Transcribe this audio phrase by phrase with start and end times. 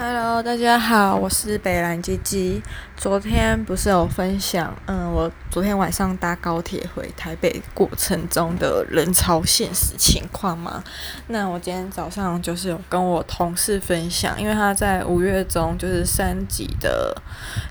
[0.00, 2.62] Hello，大家好，我是北兰鸡鸡。
[2.96, 10.84] 昨天不是有分享，嗯，我昨天晚上搭高铁回台北过程中的人潮现实情况吗？
[11.26, 17.12] 那我今天早上就是有跟我同事分享，因为他在五月中就是三级的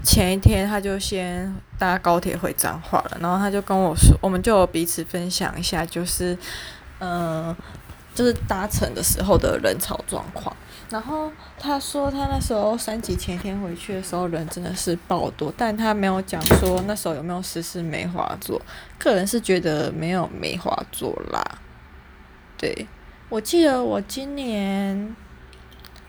[0.03, 6.37] 前一天，他就先搭高铁回彰化了，然后他就跟我说，我们就彼此分享一下，就是，
[6.99, 7.55] 嗯，
[8.13, 10.53] 就是搭乘的时候的人潮状况。
[10.89, 11.29] 然后
[11.59, 18.61] 他说，他那时候三级前一天回去的时候，人真的是爆多，但他没有讲说那时候有没有实施梅花座。
[18.97, 21.59] 个人是觉得没有梅花座啦。
[22.57, 22.87] 对，
[23.27, 25.13] 我记得我今年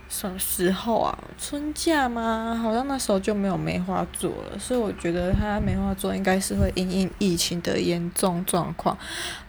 [0.08, 1.18] 什么时候啊？
[1.36, 2.58] 春假吗？
[2.62, 8.96] 好像那时候就没有梅花座了，所以我觉得他梅花座应该是会因应疫情的严重状况，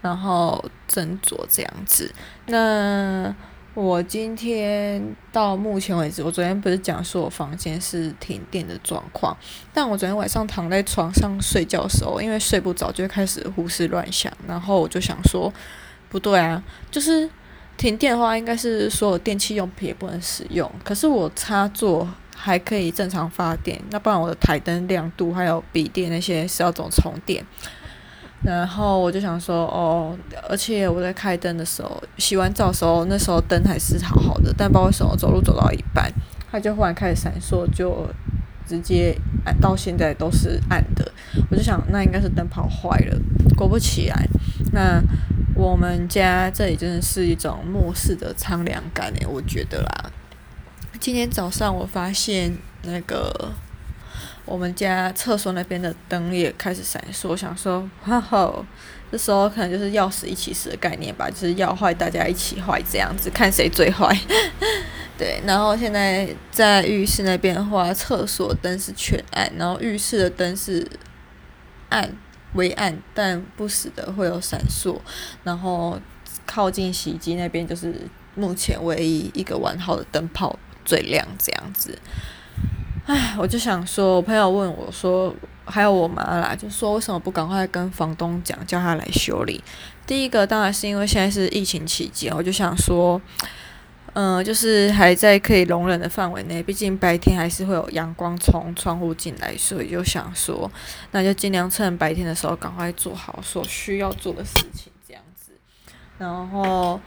[0.02, 2.12] 然后斟酌这样子。
[2.48, 3.36] 那。
[3.80, 5.02] 我今天
[5.32, 9.36] 到目前为止，我昨天不是讲说我房间是停电的状况，
[9.74, 15.52] 但我昨天晚上躺在床上睡觉的时候，因为睡不着，就开始胡思乱想，然后我就想说，
[16.10, 17.30] 不对啊，就是
[17.78, 27.46] 停电的话，应该是所有电器用品也不能使用，可是我插座还可以正常发电，那不然我的台灯亮度还有笔电那些是要怎么充电？
[28.42, 36.10] 然后我就想说，哦，而且我在开灯的时候，洗完澡的时候，那时候灯还是好好的，但不知道为什么走路走到一半，
[36.50, 38.08] 它就忽然开始闪烁，就
[38.66, 39.14] 直接
[39.46, 41.12] 暗到现在都是暗的。
[41.52, 43.18] 我就想，那应该是灯泡坏了。
[43.58, 44.18] 果不其然，
[44.72, 45.02] 那
[45.54, 50.12] 我们家这里真的是一种末世的苍凉感诶，我觉得啦。
[50.98, 53.52] 今天早上我发现那个。
[54.50, 58.52] 我们家厕所那边的灯也开始闪烁，想说，哈哈，
[59.12, 64.18] 这时候可能就是要死一起死的概念吧，就是要坏大家一起坏这样子，看谁最坏。
[65.16, 70.88] 对，然后现在在浴室那边的话，厕所灯是全暗，然后浴室的灯是
[71.90, 72.12] 暗
[72.54, 74.98] 微暗，但不时的会有闪烁，
[75.44, 76.00] 然后
[76.48, 77.94] 靠近洗衣机那边就是
[78.34, 81.96] 目前唯一一个完好的灯泡最亮这样子。
[83.06, 85.34] 唉，我就想说，我朋友问我说，
[85.66, 89.64] 还有我妈啦，就说为什么不赶快跟房东讲，叫他来修理？
[90.06, 93.20] 第一个当然是因为现在是疫情期间，我就想说，
[94.14, 100.72] 嗯、就是还在可以容忍的范围内，毕竟白天还是会有阳光从窗户进来，所以就想说，
[101.12, 105.52] 那就尽量趁白天的时候赶快做好所需要做的事情，这样子，
[106.20, 107.00] 然后。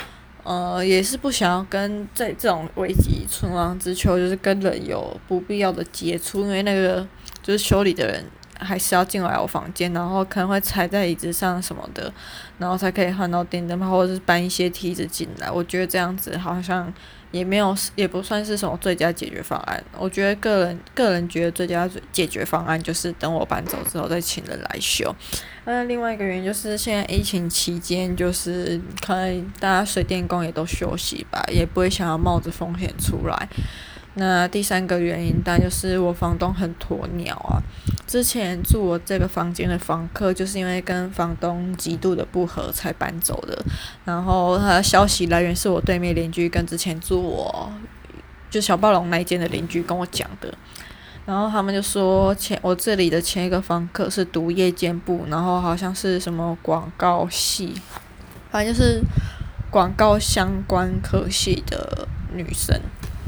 [0.44, 7.06] 呃，也是不想要跟在这种危急存亡之秋，就是跟人有不必要的接触，因为那个
[7.42, 8.24] 就是修理的人
[8.58, 12.12] 还是要进来我房间，然后可能会踩在椅子上什么的，
[12.58, 15.50] 然后才可以换到电灯泡，或者是搬一些梯子进来。
[15.50, 16.92] 我觉得这样子好像
[17.32, 19.82] 也没有，也不算是什么最佳解决方案。
[19.98, 25.12] 我觉得个人个人觉得最佳解决方案就是等我搬走之后再请人来修。
[25.64, 33.48] 那另外一个原因就是现在疫情期间，就是可能大家水电工也都休息吧，也不会想要冒着风险出来。
[34.14, 37.62] 那第三个原因，当然就是我房东很鸵鸟啊。
[38.12, 43.58] 之前住我这个房间的房客，就是因为跟房东极度的不合才搬走的。
[44.04, 47.72] 然后他的消息来源是我对面邻居跟之前住我
[48.50, 50.52] 就小暴龙那一间的邻居跟我讲的。
[51.24, 57.72] 然后他们就说前我这里的前一个房客是读夜间部，然后好像是什么广告系，
[58.50, 59.00] 反正就是
[59.70, 62.78] 广告相关科系的女生。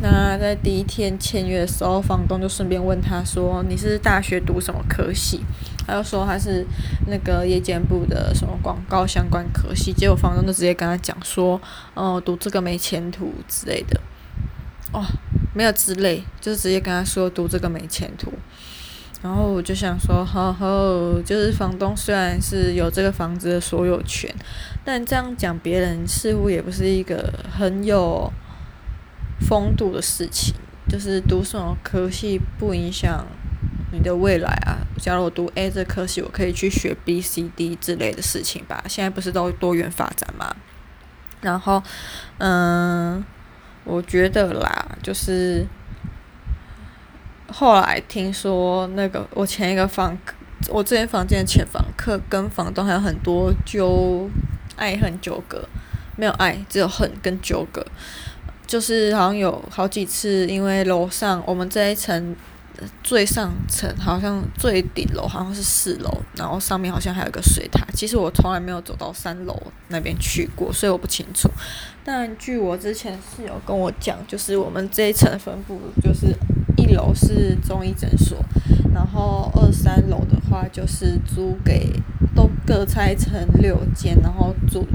[0.00, 5.41] 那在第一天签约的时候，房东就顺便问他说：“你是大学读什么科系？”
[5.87, 6.66] 他就说他是
[7.06, 9.93] 那个夜间部的什么广告相关科系。
[9.93, 11.60] 结果房东就直接跟他讲说
[11.94, 14.00] ：“哦，读这个没前途之类的。”
[14.93, 15.05] 哦。
[15.56, 18.32] 没有之类，就直接跟他说读这个没前途，
[19.22, 24.28] 然后我就想说，呵呵，就是房东虽然是有这个房子的所有权，
[24.84, 28.28] 但这样讲别人似乎也不是一个很有
[29.49, 30.55] 风度的事情。
[30.88, 33.26] 就是读什么科系不影响
[33.93, 34.79] 你的未来啊。
[34.99, 38.85] 假如我读 A 这科系，我可以去学 B、C、D 之类的事情吧。
[38.88, 40.55] 现在不是都多元发展吗？
[41.41, 41.82] 然后，
[42.38, 43.25] 嗯。
[43.87, 45.67] 我觉得啦，就是
[47.52, 50.35] 后来听说那个我前一个房客，
[50.70, 54.26] 我这间房间的前房客跟房东还有很多纠
[54.76, 55.69] 爱恨纠葛，
[56.17, 57.85] 没有爱，只有恨跟纠葛，
[58.66, 62.34] 就是好像有好几次，因为楼上我们这一层
[63.02, 67.87] 最上层好像最顶楼好像是四楼，然后上面好像还有一个水塔。
[67.94, 71.49] 其实我从来没有走到三楼那边去过，所以我不清楚。
[72.02, 76.34] 但据我之前室友跟我讲，就是我们这一层分布，就是
[76.76, 78.38] 一楼是中医诊所，
[78.93, 81.88] 然后二三楼的话就是租给
[82.34, 84.87] 都各拆成六间，然后租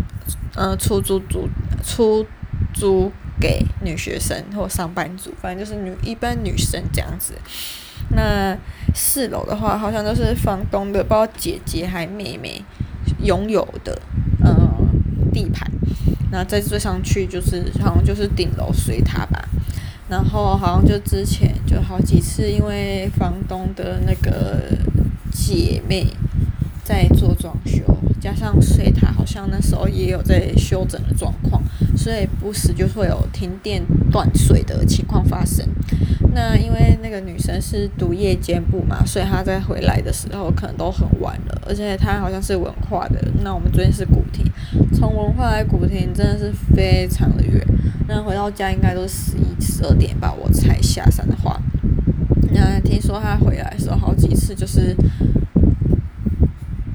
[0.55, 1.47] 呃出租租
[1.83, 2.25] 出
[2.73, 3.11] 租。
[3.39, 7.33] 给女学生或上班族，反正就是女一般女生这样子。
[8.11, 8.57] 那
[8.93, 12.61] 四楼的话，好像都是房东的，不知道姐姐还妹妹
[13.23, 14.01] 拥有的，
[14.43, 14.55] 呃，
[15.31, 15.69] 地盘。
[16.31, 19.47] 那再追上去就是好像就是顶楼水塔吧。
[20.09, 24.63] 然后好像就之前就好几次，因为房东的那个
[25.31, 26.07] 姐妹
[26.89, 27.83] 在做装修。
[28.19, 31.61] 加上水塔好像那时候也有在修整的状况，
[31.95, 33.81] 所以不时就会有停电
[34.11, 35.63] 断水的情况发生。
[36.33, 43.21] 那因为那个女生是读夜间部嘛，所以她在回来的时候可能都很晚了，而且她好像是文化的。
[43.43, 44.43] 那我们昨天是古亭，
[44.91, 47.65] 从文化来古亭真的是非常的远。
[48.07, 51.61] 那回到家应该都十一、十二点吧，我才下山的话。
[52.51, 54.93] 那听说她回来的时候好几次就是。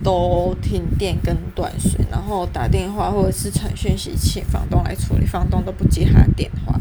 [0.04, 6.78] 都停电跟断水，然后打电话或者是传讯息请房东来处理，房东都不接他的电话。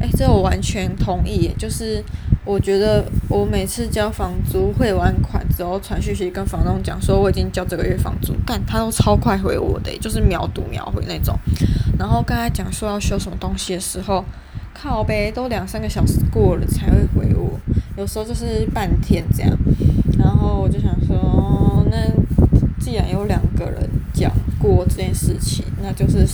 [0.00, 1.50] 哎，这我完全同意。
[1.58, 2.02] 就是
[2.44, 11.38] 我觉得我每次交房租汇完款之后传讯息跟房东讲说我已经交这个月房租，干他都超快回我的，就是秒读秒回那种。
[11.98, 14.24] 然后跟他讲说要修什么东西的时候，
[14.74, 17.60] 靠呗都两三个小时过了才会回我，
[17.98, 19.54] 有时候就是半天这样。
[20.18, 22.25] 然后我就想说那。
[22.86, 24.30] 既然有两个人讲
[24.60, 26.24] 过这件事情，那就是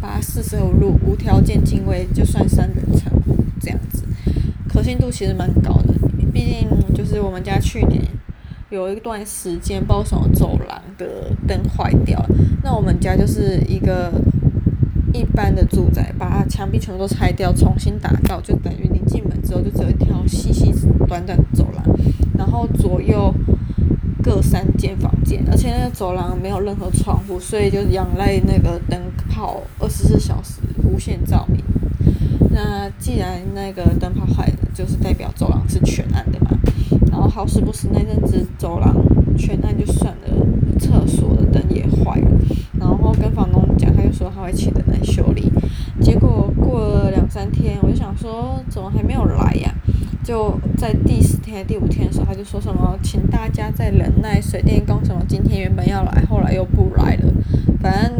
[0.00, 3.12] 把四舍五入无条件进位，就算三人成
[3.60, 4.04] 这样子，
[4.66, 5.92] 可信度其实蛮高的。
[6.32, 8.02] 毕竟就是我们家去年
[8.70, 12.30] 有一段时间，不知道什么走廊的灯坏掉了，
[12.64, 14.10] 那我们家就是一个
[15.12, 20.72] 一般的住宅，把墙壁全部都拆掉，重新打造，就等于你进门之后就只有一条细细
[21.06, 21.84] 短短的走廊，
[22.38, 23.30] 然后左右。
[24.28, 31.64] 各三间房间，而且那个走廊没有任何窗户，所以就仰赖那个灯泡二十四小时无限照明。
[32.50, 36.50] 那既然那个灯泡坏了，就是代表走廊是全暗的嘛。
[37.10, 38.94] 然后好死不死那阵子走廊
[39.38, 40.46] 全暗就算了，
[40.78, 42.28] 厕所的灯也坏了。
[42.78, 45.50] 然后跟房东讲，他就说他会请人来修理。
[46.02, 49.24] 结果过了两三天，我就想说怎么还没有？
[50.28, 57.32] 就在第四天、第五天的时候，他就说什么，请大家再忍耐，水电工什么今天原本要来，后来又不来了。
[57.80, 58.12] 反正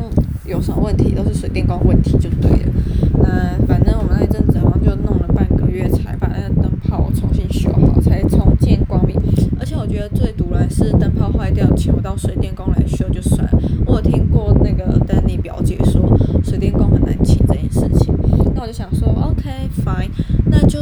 [0.46, 2.72] 有什么问题都是水电工问题就对了。
[3.18, 9.14] 那反正我们那一阵子好像就弄了半个月才把那个灯泡重新修好，才重见光明。
[9.60, 13.60] 而且我觉得最毒的是灯泡坏掉，请不到水电工来修就算了。
[13.84, 16.10] 我有听过那个丹尼表姐说，
[16.42, 18.14] 水电工很难请这件事情。
[18.54, 19.50] 那我就想说，OK
[19.84, 20.08] fine，
[20.46, 20.78] 那就。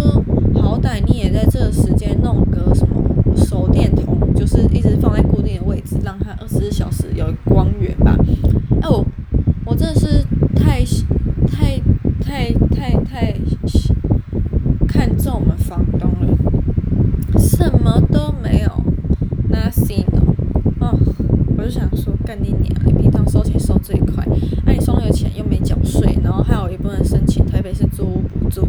[0.66, 3.00] 好歹你也在这个时间弄个什么
[3.36, 8.16] 手电筒，就是一直放在固定的位置，让它二十四小时有光源吧。
[8.82, 9.06] 哎，我
[9.64, 10.24] 我真的是
[10.56, 10.84] 太
[11.46, 11.80] 太
[12.20, 13.34] 太太太
[14.88, 18.70] 看中我们房东了，什么都没有
[19.48, 20.34] ，nothing 哦。
[20.80, 20.98] 哦，
[21.56, 22.74] 我就想说，干你娘！
[22.84, 24.26] 你平常收钱收最快，
[24.64, 27.86] 那你收那个钱又没缴税，然后还有一部分申请台北市
[28.50, 28.66] 租，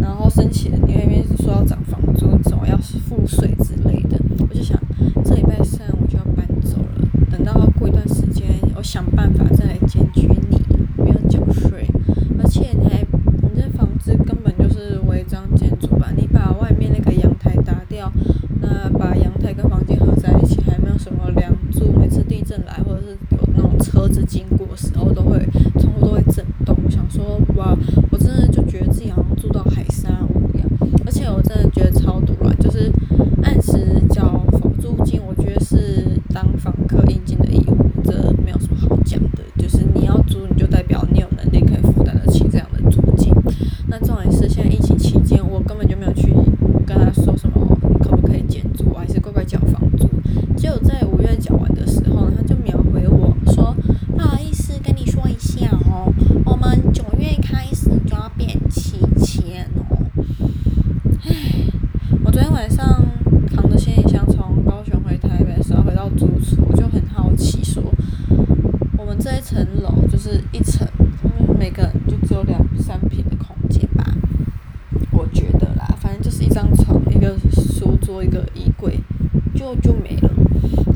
[0.00, 1.24] 然后申请的因为。
[1.38, 4.76] 说要涨房租，总要付税之类的，我就想
[5.24, 7.06] 这礼拜三我就要搬走了。
[7.30, 10.60] 等到过一段时间，我想办法再来检举你
[10.96, 11.86] 没有缴税，
[12.42, 13.04] 而且你还
[13.42, 16.10] 你这房子根本就是违章建筑吧？
[16.16, 18.10] 你把外面那个阳台打掉，
[18.60, 25.38] 那把阳台跟房间合在一起，还没有什么梁柱，每次地震来或者是有那种车子经过的时候，都会
[25.78, 26.76] 窗户都会震动。
[26.84, 27.76] 我想说，哇，
[28.10, 30.46] 我真的就觉得自己好像住到海沙屋。
[31.28, 32.88] 我真的觉得超毒了，就是
[33.42, 39.42] 按时交房租金，我觉得是当房客应尽的义务，这没有什么好讲的。
[39.58, 43.30] 就是你要租，你就代表你有能力可以负担得起这样的租金。
[43.88, 46.32] 那重点是现在疫情期间，我根本就没有去
[46.86, 50.08] 跟他说什么可不可以减租，还是乖乖缴房租。
[50.56, 53.76] 只有在五月缴完的时候呢，他就秒回我说
[54.16, 56.10] ：“不好意思，跟你说一下哦，
[56.46, 59.84] 我们九月开始就要变七千哦。”
[62.36, 63.04] 昨天晚上
[63.54, 67.82] 扛着行李箱从高雄回台北的时候，回到租处，我就很好奇说，
[68.96, 70.88] 我们这一层楼就是一层，
[71.58, 74.04] 每个人就只有两三坪的空间吧。
[78.06, 79.00] 多一个衣柜，
[79.52, 80.30] 就就没了，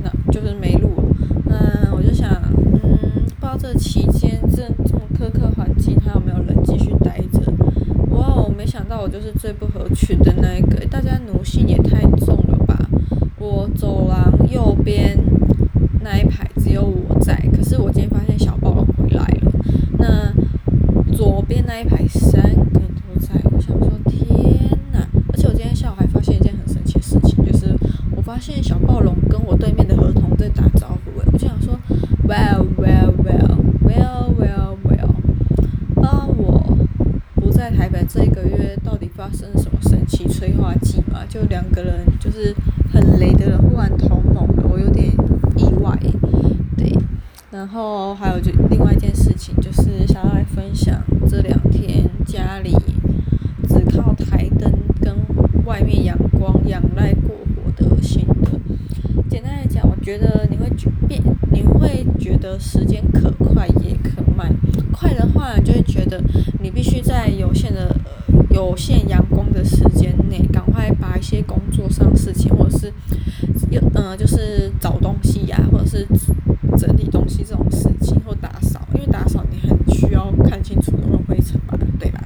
[0.02, 1.05] 那就是没路了。
[1.47, 7.52] 嗯，我就想，嗯，不知道这期间这这么苛刻环境，还有没有人继续待着？
[8.11, 10.87] 哇，我没想到我就是最不合群的那一个，
[11.50, 12.78] 去年太重了吧！
[13.40, 15.19] 我走廊右边
[16.00, 19.52] 那一排只有我在，可是我今天发现小暴龙回来了。
[19.99, 20.33] 那
[21.12, 25.00] 左边那一排三个都在，我想说天哪！
[25.33, 27.76] 而且我今天下午还发现一件很神奇的事情，就是
[28.14, 31.76] 我发现小暴龙跟我对面的河童在打招呼，诶，我就想说
[32.28, 35.11] ，Well well well well well well，
[36.00, 36.78] 当我
[37.35, 41.25] 不在台北这个月，到底发生什么神奇催化剂嘛？
[41.28, 42.54] 就两个人就是。
[42.92, 45.07] 很雷的人忽然同盟了，我有点
[45.57, 45.97] 意外。
[46.76, 46.92] 对，
[47.61, 50.99] 然后还有就另外一件事情，就是想要来分享
[51.29, 52.75] 这两天家里
[53.69, 55.14] 只靠台灯跟
[55.67, 58.59] 外面阳光仰赖过活的心得。
[59.29, 60.71] 简单来讲，我觉得你会
[61.07, 64.57] 变，你会觉得时间可快也可慢。
[64.90, 66.19] 快的话，就会觉得
[66.62, 67.95] 你必须在有限的。
[68.50, 72.93] 有限阳光的时间内，赶快把一些工作上事情，或者是
[73.71, 76.05] 有嗯，就是找东西呀、或者是
[77.50, 82.23] 这种事情，或打扫，因为打扫你很需要看清楚有没有灰尘嘛，对吧？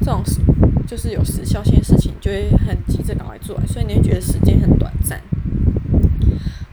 [0.00, 0.40] 这种事
[0.84, 5.20] 就是有时效性的事情，就会很急着赶快做完，所以你会觉得时间很短暂。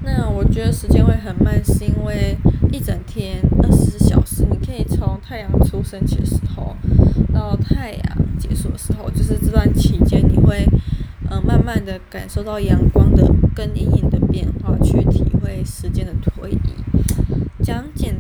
[0.02, 2.36] 那我觉得时间会很慢，是因为
[2.72, 6.76] 一整天二十小时，你可以从太阳出升起的时候
[7.32, 8.18] 到太阳。
[8.40, 10.66] 结束的时候，就是这段期间，你会
[11.30, 16.60] 嗯、慢慢的感受到阳光的跟阴影的变化，去体会时间的推移。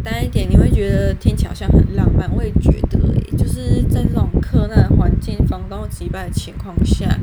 [0.05, 2.31] 单一点，你会觉得听起来好像很浪漫。
[2.35, 7.17] 我也觉得诶，就是在这种克难环境、房东击败的情况下，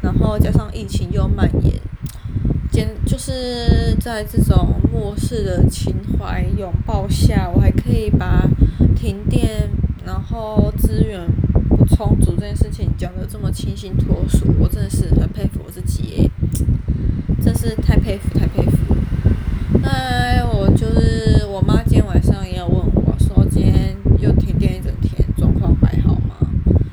[0.00, 1.74] 然后加上疫情又蔓延，
[2.70, 8.48] 简就是在这种末世的情怀拥抱下，我还可以把
[8.94, 9.68] 停电，
[10.06, 11.26] 然后资源
[11.68, 11.82] 不。
[11.94, 16.30] 充足这件事情讲得这么清新脱俗，我真的是很佩服我自己，
[17.40, 18.48] 真是太佩服太。
[19.82, 26.36] 那我就是我妈今天晚上也要问我说，今天又停电一整天，状况还好吗？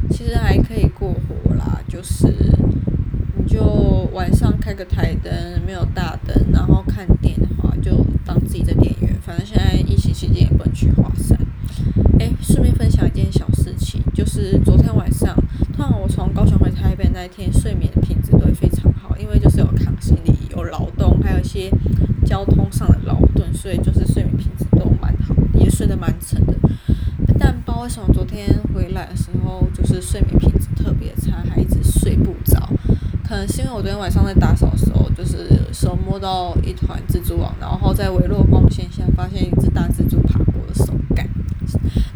[0.10, 2.28] 其实还可以过活啦，就是
[3.36, 5.34] 你就晚上开个台灯，
[5.66, 9.14] 没有大灯，然后看电的话就当自己的电源。
[9.20, 11.38] 反正现在疫情期间也不能去华山。
[12.18, 15.36] 哎，顺便分享一件小事情，就是昨天晚上，
[15.74, 21.70] 突然我从高雄回台北那一天，睡眠的品质都会非常好，因为就是有扛行李、有劳动，还有一些
[22.26, 26.54] 交通上的劳顿，所以就是睡眠品质都蛮好，也睡得蛮沉的。
[27.38, 32.70] 但不知道为什么昨天回来的时候，就是睡眠品质特别差，还一直睡不着。
[33.28, 41.28] 可能是因为我昨天晚上在打扫的时候，就是手摸到一团蜘蛛网，然后在微弱光线下发现一只大蜘蛛爬过的手感。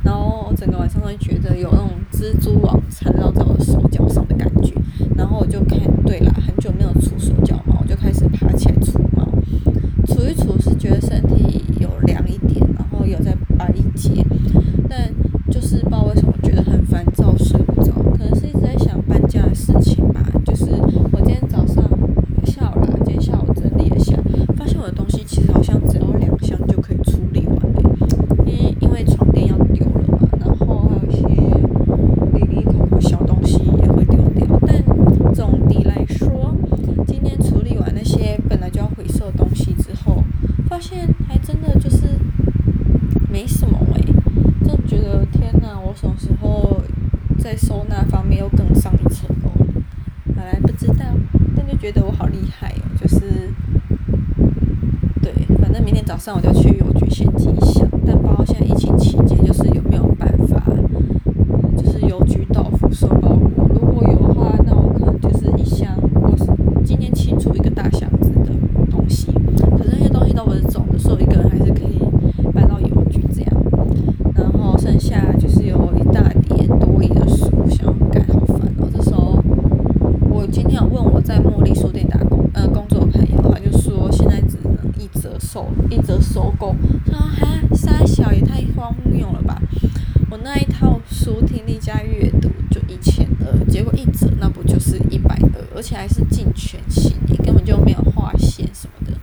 [0.03, 4.73] 然后整个晚上都会觉得有那种蜘蛛网缠绕在我手脚上的感觉，
[5.15, 9.27] 然后我就看，对了，很久没有出手脚毛，我就开始爬起来除毛，
[10.07, 14.25] 除一除是觉得身体有凉一点，然后有在白一截，
[14.89, 15.13] 但
[15.51, 20.21] 就是不知道为什么觉得很烦躁，睡不着，可能是一直在想搬家的事情吧。
[20.45, 20.65] 就是
[21.11, 21.83] 我今天早上
[22.45, 24.17] 下午啦，今天下午整理了一下，
[24.57, 27.81] 发现我的东西其实好像只要两箱就可以处理完了，
[28.45, 29.53] 因为因为床垫要。
[47.37, 49.51] 在收纳方面又更上一层楼，
[50.33, 51.03] 本来不知道，
[51.55, 53.19] 但就觉得我好厉害哦，就是，
[55.21, 57.59] 对，反正明天早上我就去邮局先寄一
[88.83, 89.61] 光用了吧？
[90.29, 99.17] 我那一套书听力加阅读就一千二，结果一折那不就是一百二，而且还是近全新，你根本就没有划线什么的。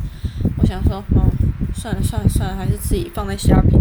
[0.57, 1.29] 我想说，哦，
[1.75, 3.77] 算了算了算了，还是自己放在虾皮。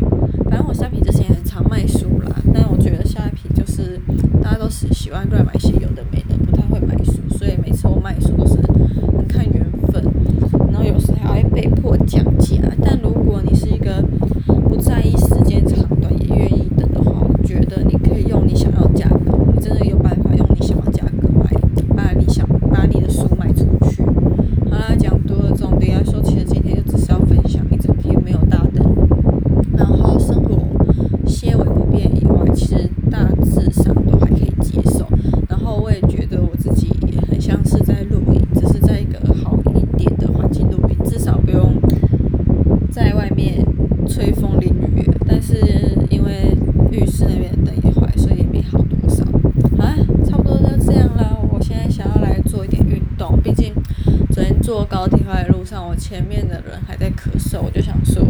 [0.49, 4.01] 反正我虾皮之前很常卖书啦，但我觉得虾皮就是
[4.43, 8.55] 大家都是喜欢乱买些有的没的，不太会买书，所以每次我卖书都是
[9.15, 10.03] 很看缘分，
[10.73, 12.57] 然后有时还会被迫降价。
[12.83, 14.03] 但如果你是一个
[56.69, 58.23] 人还在咳嗽，我就想说，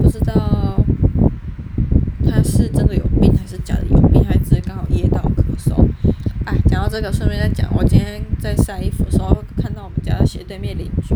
[0.00, 0.82] 不知道
[2.28, 5.86] 他是真的有病还是假的有病，还是刚好噎到咳嗽。
[6.46, 11.14] 哎，讲到这个，顺便再讲，我今天在晒衣服的时候，看到我们家的斜对面邻居，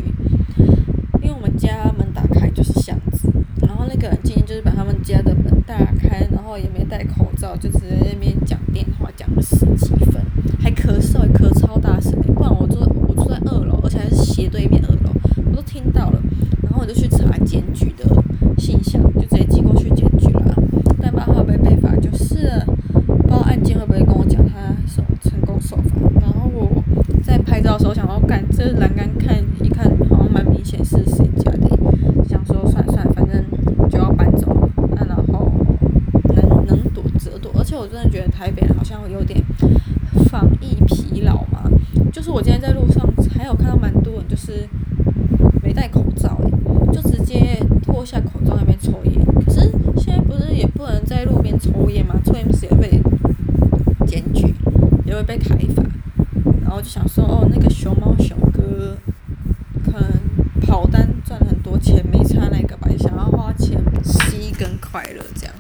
[1.23, 3.33] 因为我们家门打开就是巷子，
[3.63, 10.23] 然后那个人今天就是把他们家的门打开，然后也没戴口罩，就直接在那边讲电话，讲了十几分，
[10.61, 14.84] 还咳嗽，咳超大声，不然我坐我住在二楼，而且还是斜对面，
[15.67, 16.21] 听到了，
[16.63, 18.05] 然后我就去查检举的
[18.59, 20.55] 信箱，就直接寄过去检举了，
[21.01, 24.55] 但不知道会不会被罚，就是不知道案件会不会跟我讲他
[24.87, 26.83] 什么成功受罚，然后我
[27.23, 31.69] 在拍照的时候想要干，这栏杆看一看，好像蛮明显是谁家的，
[32.29, 33.45] 想说算算，反正
[33.91, 35.51] 就要搬走，那然后
[36.35, 39.43] 能能躲则躲，而且我真的觉得台北人好像有点
[40.31, 41.71] 防疫疲劳嘛，
[42.13, 43.07] 就是我今天在路上
[43.37, 44.69] 还有看到蛮多人就是
[45.65, 49.61] 没戴口罩，诶，就直接脱下口罩那边抽烟，可是
[49.97, 52.15] 现在不是也不能在路边抽烟吗？
[52.23, 53.01] 抽烟不是也被
[54.07, 54.55] 检举，
[55.07, 55.83] 也会被开罚。
[56.61, 58.95] 然后就想说，哦，那个熊猫熊哥
[59.87, 60.03] 可能
[60.61, 65.55] 跑单赚很多钱，没差那个吧，想要花钱吸一根快乐这样。